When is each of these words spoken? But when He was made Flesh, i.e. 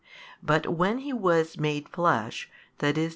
But 0.41 0.65
when 0.67 0.97
He 0.97 1.13
was 1.13 1.59
made 1.59 1.87
Flesh, 1.87 2.49
i.e. 2.81 3.09